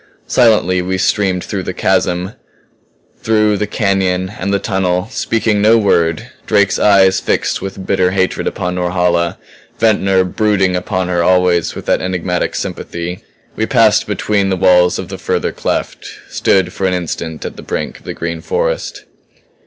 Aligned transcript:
Silently 0.25 0.81
we 0.81 0.97
streamed 0.97 1.43
through 1.43 1.61
the 1.61 1.75
chasm, 1.75 2.33
through 3.21 3.55
the 3.55 3.67
canyon 3.67 4.33
and 4.39 4.51
the 4.51 4.57
tunnel 4.57 5.07
speaking 5.11 5.61
no 5.61 5.77
word, 5.77 6.25
Drake's 6.47 6.79
eyes 6.79 7.19
fixed 7.19 7.61
with 7.61 7.85
bitter 7.85 8.09
hatred 8.09 8.47
upon 8.47 8.73
Norhala, 8.73 9.37
Ventnor 9.77 10.23
brooding 10.23 10.75
upon 10.75 11.07
her 11.07 11.21
always 11.21 11.75
with 11.75 11.85
that 11.85 12.01
enigmatic 12.01 12.55
sympathy. 12.55 13.19
We 13.55 13.67
passed 13.67 14.07
between 14.07 14.49
the 14.49 14.57
walls 14.57 14.97
of 14.97 15.09
the 15.09 15.19
further 15.19 15.51
cleft; 15.51 16.07
stood 16.27 16.73
for 16.73 16.87
an 16.87 16.95
instant 16.95 17.45
at 17.45 17.55
the 17.55 17.61
brink 17.61 17.99
of 17.99 18.05
the 18.05 18.15
green 18.15 18.41
forest. 18.41 19.05